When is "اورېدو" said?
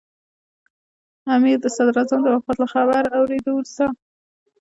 3.17-3.51